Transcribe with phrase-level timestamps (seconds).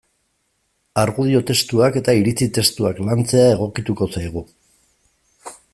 [1.01, 4.45] Argudio testuak eta iritzi testuak lantzea egokituko zaigu.